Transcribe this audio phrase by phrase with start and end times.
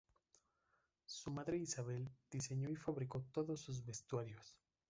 [1.05, 4.57] Su madre Isabel diseñó y fabricó todos sus vestuarios.